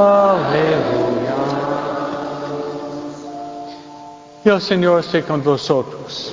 [0.00, 1.36] Aleluya.
[4.42, 6.32] Y el Señor esté con vosotros.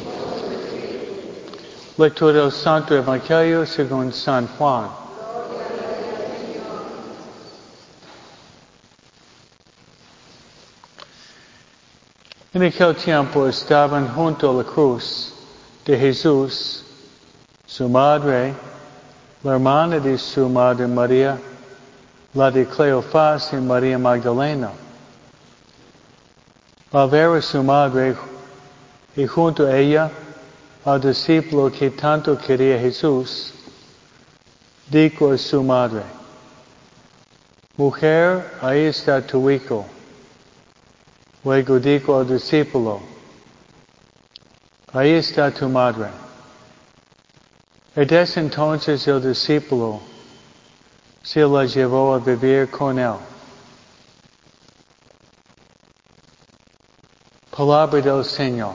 [1.98, 4.88] Lectura del Santo Evangelio según San Juan.
[12.54, 15.34] En aquel tiempo estaban junto a la cruz
[15.86, 16.86] de Jesús,
[17.66, 18.54] su madre,
[19.44, 21.38] la hermana de su madre María,
[22.34, 24.72] la de Cleofás y María Magdalena.
[26.92, 28.16] Al ver a su madre
[29.16, 30.12] y junto a ella
[30.86, 33.54] al discípulo que tanto quería Jesús,
[34.90, 36.04] dijo a su madre,
[37.76, 39.86] Mujer, ahí está tu hijo.
[41.44, 43.02] Luego dijo al discípulo,
[44.92, 46.08] ahí está tu madre.
[47.96, 50.02] Y desde entonces el discípulo
[51.28, 53.16] se la llevó a vivir con él.
[57.52, 58.72] Palabra del Señor.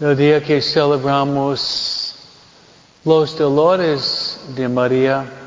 [0.00, 2.14] El día que celebramos
[3.04, 5.43] los dolores de María,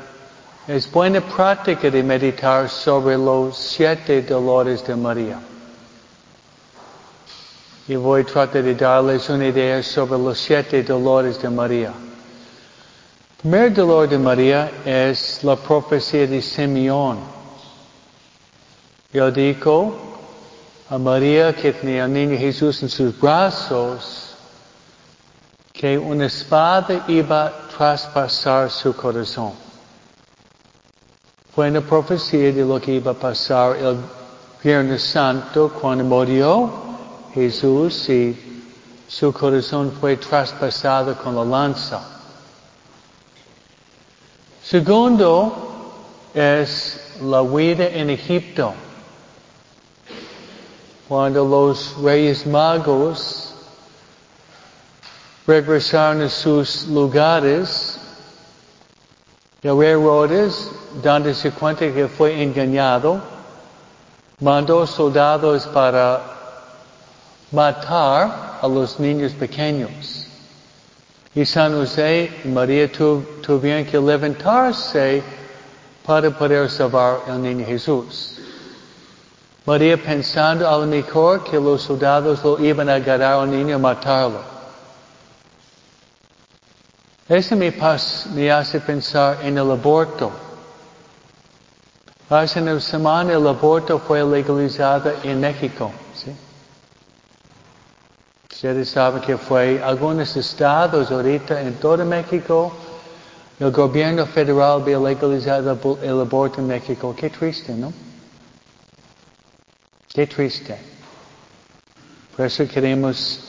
[0.68, 5.40] es buena práctica de meditar sobre los siete dolores de María.
[7.88, 11.88] Y voy a tratar de darles una idea sobre los siete dolores de María.
[11.88, 17.18] El primer dolor de María es la profecía de Simeón.
[19.10, 19.96] Él dijo
[20.90, 24.36] a María que tenía al niño Jesús en sus brazos,
[25.72, 29.67] que una espada iba a traspasar su corazón.
[31.58, 33.96] Fue una profecía de lo que iba a pasar el
[34.62, 36.70] Viernes Santo cuando murió
[37.34, 38.70] Jesús y
[39.08, 42.00] su corazón fue traspasado con la lanza.
[44.62, 45.90] Segundo
[46.32, 48.72] es la huida en Egipto.
[51.08, 53.52] Cuando los reyes magos
[55.44, 57.87] regresaron a sus lugares.
[59.60, 60.70] Rey Herodes,
[61.02, 63.20] dándose cuenta que fue engañado,
[64.38, 66.20] mandó soldados para
[67.50, 70.26] matar a los niños pequeños.
[71.34, 75.24] Y San José María tuvieron que levantarse
[76.06, 78.38] para poder salvar al niño Jesús.
[79.66, 83.80] María pensando a lo mejor que los soldados lo iban a agarrar al niño y
[83.80, 84.57] matarlo.
[87.28, 87.70] Eso me,
[88.34, 90.32] me hace pensar en el aborto.
[92.30, 95.90] Hace una semana el aborto fue legalizado en México.
[96.14, 96.34] ¿sí?
[98.50, 102.72] Ustedes saben que fue algunos estados ahorita en todo México.
[103.60, 107.14] El gobierno federal había legalizado el aborto en México.
[107.14, 107.92] Qué triste, ¿no?
[110.14, 110.78] Qué triste.
[112.34, 113.47] Por eso queremos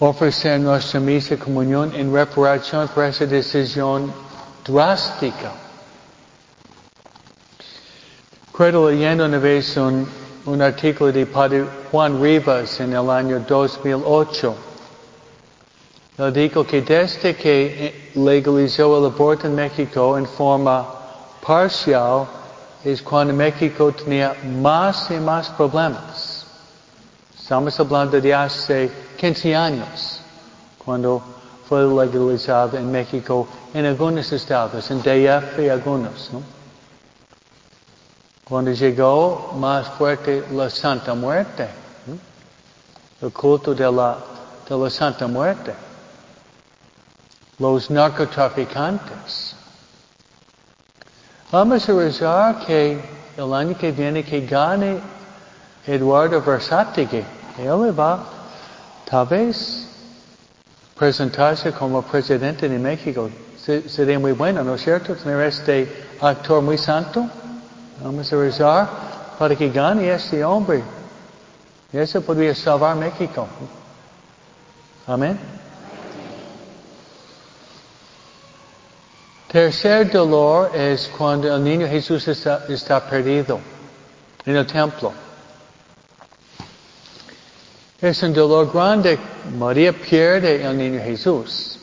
[0.00, 4.12] ofrecer nuestra misa comunión en reparación por esa decisión
[4.64, 5.52] drástica.
[8.46, 10.08] Recuerdo leyendo una vez un,
[10.46, 14.54] un artículo de Padre Juan Rivas en el año 2008.
[16.18, 20.86] Él dijo que desde que legalizó el aborto en México en forma
[21.44, 22.26] parcial,
[22.84, 26.46] es cuando México tenía más y más problemas.
[27.36, 30.20] Estamos hablando de hace 15 años,
[30.78, 31.20] cuando
[31.68, 36.30] fue legalizado en México, en algunos estados, en DF y algunos.
[36.32, 36.40] ¿no?
[38.44, 41.68] Cuando llegó más fuerte la Santa Muerte,
[43.20, 44.18] el culto de la,
[44.68, 45.74] de la Santa Muerte,
[47.58, 49.56] los narcotraficantes.
[51.50, 53.00] Vamos a rezar que
[53.36, 55.00] el año que viene que gane
[55.84, 57.24] Eduardo Versátegui.
[57.58, 58.37] Él va
[59.08, 59.86] Tal vez
[60.94, 65.14] presentarse como presidente de México sería muy bueno, ¿no es cierto?
[65.14, 67.26] Tener este actor muy santo.
[68.02, 68.88] Vamos a rezar
[69.38, 70.82] para que gane este hombre.
[71.90, 73.48] Y eso podría salvar México.
[75.06, 75.38] Amén.
[79.50, 83.58] Tercer dolor es cuando el niño Jesús está, está perdido
[84.44, 85.27] en el templo.
[88.00, 89.18] Es un dolor grande.
[89.58, 91.80] María pierde el niño Jesús.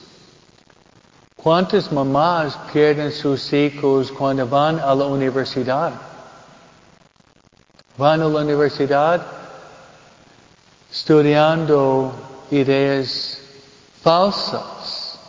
[1.36, 5.92] ¿Cuántas mamás pierden sus hijos cuando van a la universidad?
[7.98, 9.26] Van a la universidad
[10.90, 12.14] estudiando
[12.50, 13.38] ideas
[14.02, 15.20] falsas,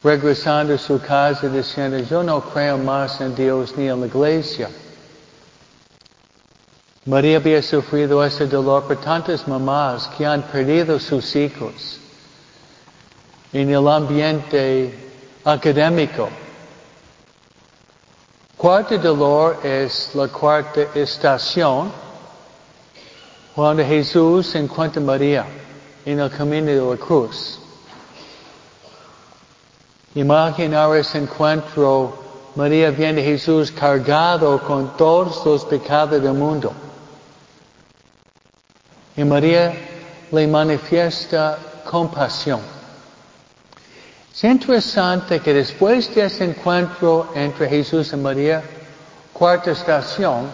[0.00, 4.70] regresando a su casa diciendo, yo no creo más en Dios ni en la iglesia.
[7.06, 12.00] María había sufrido ese dolor por tantas mamás que han perdido sus hijos
[13.52, 15.12] en el ambiente
[15.44, 16.30] académico.
[18.56, 21.92] Cuarto dolor es la cuarta estación
[23.54, 25.46] cuando Jesús encuentra a María
[26.06, 27.58] en el camino de la cruz.
[30.14, 32.16] Imaginar ese encuentro,
[32.54, 36.72] María viene a Jesús cargado con todos los pecados del mundo.
[39.16, 39.72] Y María
[40.30, 42.60] le manifiesta compasión.
[44.34, 48.62] Es interesante que después de ese encuentro entre Jesús y María,
[49.32, 50.50] cuarta estación,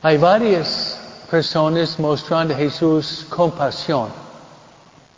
[0.00, 0.96] hay varias
[1.28, 4.10] personas mostrando a Jesús compasión.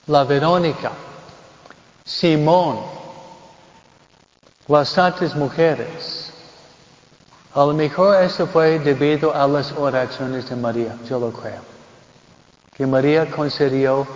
[0.07, 0.91] La Verónica,
[2.03, 2.81] Simón,
[4.67, 6.20] las santas mujeres.
[7.53, 11.63] A lo mejor eso fue debido a las oraciones de María, yo lo creo.
[12.73, 14.07] Que María concedió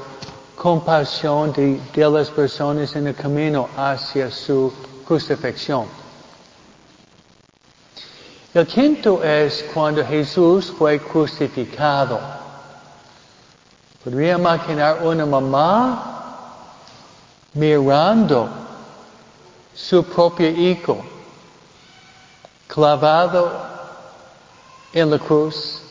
[0.55, 4.73] compasión de, de las personas en el camino hacia su
[5.05, 5.87] crucifixión.
[8.55, 12.21] El quinto es cuando Jesús fue crucificado.
[14.05, 16.61] Podría imaginar una mamá
[17.55, 18.49] mirando
[19.75, 21.05] su propio hijo
[22.66, 23.52] clavado
[24.93, 25.82] en la cruz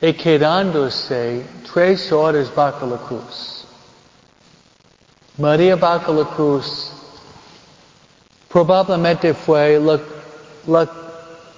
[0.00, 3.64] y quedándose tres horas bajo la cruz.
[5.38, 6.90] María bajo la cruz
[8.48, 9.98] probablemente fue la,
[10.66, 10.88] la,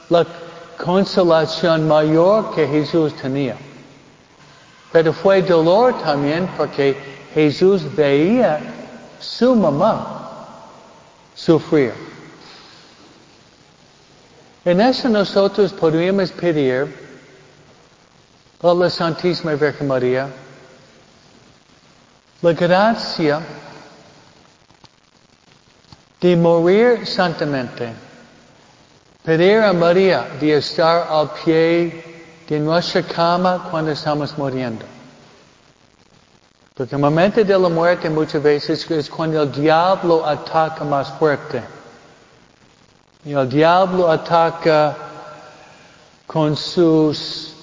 [0.09, 0.27] la
[0.83, 3.57] consolación mayor que Jesús tenía.
[4.93, 6.97] Pero fue dolor también porque
[7.35, 8.61] Jesús veía
[9.19, 10.31] su mamá
[11.35, 12.14] sufrir.
[14.65, 16.89] En eso nosotros podríamos pedir
[18.63, 20.29] a la Santísima Virgen María
[22.41, 23.41] la gracia
[26.19, 27.93] de morir santamente.
[29.23, 32.03] Pedir a María de estar al pie
[32.49, 34.87] de nuestra cama cuando estamos muriendo.
[36.75, 41.63] Porque el momento de la muerte muchas veces es cuando el diablo ataca más fuerte.
[43.25, 44.95] Y el diablo ataca
[46.27, 47.55] con sus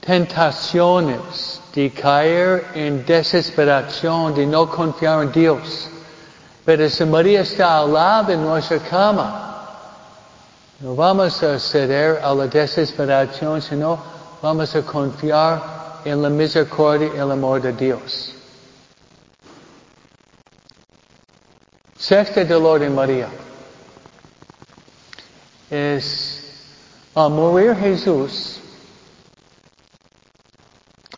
[0.00, 5.88] tentaciones de caer en desesperación, de no confiar en Dios.
[6.64, 9.68] Pero si María está al lado de nuestra cama,
[10.80, 13.98] no vamos a ceder a la desesperación, sino
[14.40, 18.34] vamos a confiar en la misericordia y el amor de Dios.
[21.98, 23.28] Sexto dolor de María
[25.72, 26.44] es
[27.14, 28.60] al morir Jesús,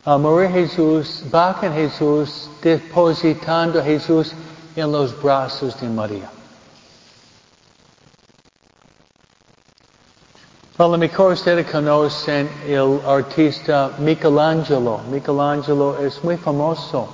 [0.05, 4.31] al morir Jesús, baja Jesús, depositando a Jesús
[4.77, 6.31] en los brazos de María.
[10.77, 15.01] A lo mejor ustedes conocen el artista Michelangelo.
[15.09, 17.09] Michelangelo es muy famoso.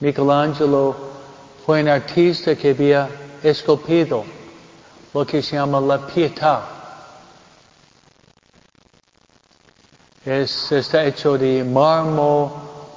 [0.00, 0.96] Michelangelo
[1.64, 3.08] fue un artista que había
[3.42, 4.24] esculpido
[5.14, 6.62] lo que se llama la pietà.
[10.26, 12.50] Es, está hecho de mármol,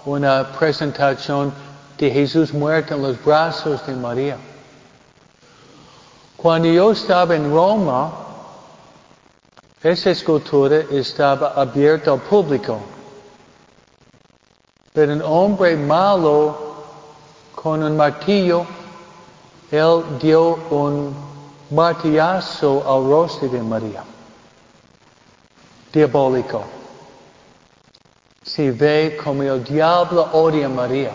[0.05, 1.53] una presentación
[1.97, 4.37] de Jesús muerto en los brazos de María.
[6.35, 8.11] Cuando yo estaba en Roma,
[9.83, 12.79] esa escultura estaba abierta al público.
[14.93, 16.57] Pero un hombre malo
[17.53, 18.65] con un martillo,
[19.69, 21.26] él dio un
[21.71, 24.03] martillazo al rostro de María.
[25.91, 26.63] Diabólico.
[28.43, 31.11] Se ve como el diablo odia a María.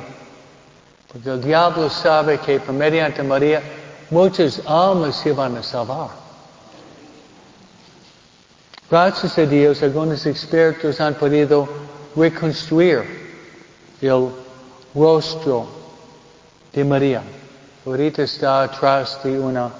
[1.10, 3.62] Porque el diablo sabe que por mediante María
[4.10, 6.10] muchas almas se van a salvar.
[8.90, 11.66] Gracias a Dios, algunos expertos han podido
[12.14, 13.02] reconstruir
[14.02, 14.28] el
[14.94, 15.66] rostro
[16.72, 17.22] de María.
[17.86, 19.70] Ahorita está atrás de una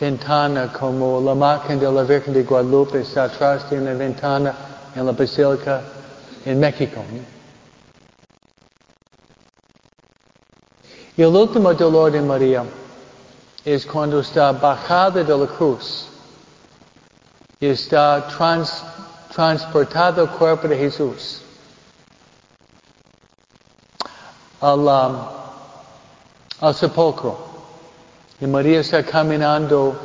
[0.00, 4.54] ventana como la imagen de la Virgen de Guadalupe está atrás de una ventana
[4.96, 5.82] en la Basílica
[6.46, 7.04] en México.
[11.16, 12.64] Y el último dolor de María
[13.62, 16.08] es cuando está bajada de la cruz
[17.60, 18.82] y está trans,
[19.34, 21.42] transportado el cuerpo de Jesús
[24.62, 25.16] al, um,
[26.60, 27.49] al sepulcro.
[28.40, 30.00] Y María está caminando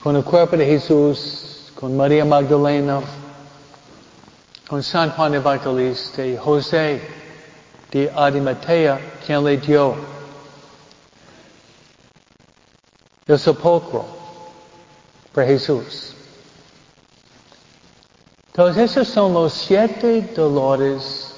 [0.00, 3.00] con el cuerpo de Jesús, con María Magdalena,
[4.68, 7.02] con San Juan Evangelista y José
[7.90, 9.96] de Arimatea, quien le dio
[13.26, 14.06] el sepulcro
[15.32, 16.14] para Jesús.
[18.52, 21.32] Entonces esos son los siete dolores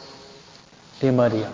[1.00, 1.50] de María.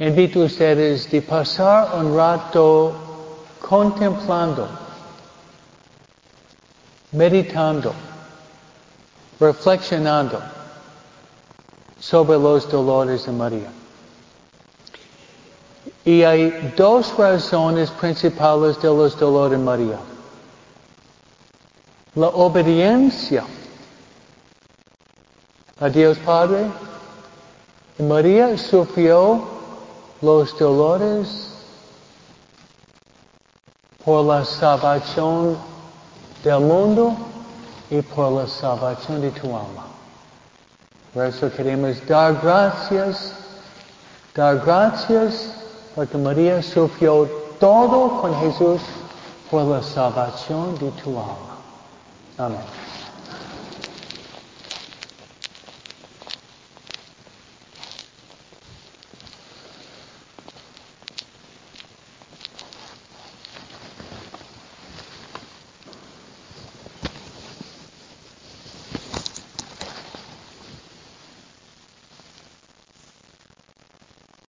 [0.00, 2.94] Invito a ustedes de pasar un rato
[3.60, 4.66] contemplando,
[7.12, 7.92] meditando,
[9.38, 10.40] reflexionando
[11.98, 13.70] sobre los dolores de María.
[16.06, 19.98] Y hay dos razones principales de los dolores de María.
[22.14, 23.44] La obediencia
[25.78, 26.70] a Dios Padre.
[27.98, 29.59] María sufrió
[30.20, 31.48] los dolores
[34.04, 35.56] por la salvación
[36.44, 37.16] del mundo
[37.90, 39.86] y por la salvación de tu alma.
[41.12, 43.32] Por eso queremos dar gracias,
[44.34, 45.52] dar gracias
[45.94, 48.80] porque María sufrió todo con Jesús
[49.50, 51.56] por la salvación de tu alma.
[52.38, 52.89] Amén.